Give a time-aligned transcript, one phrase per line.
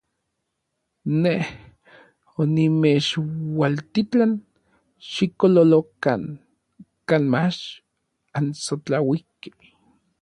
[1.23, 1.43] Nej
[2.41, 4.31] onimechualtitlan
[5.13, 6.21] xikololokan
[7.07, 7.61] kan mach
[8.37, 9.59] ansotlauikej.